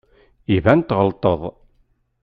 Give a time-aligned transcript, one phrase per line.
[0.55, 1.41] Iban tɣelṭeḍ.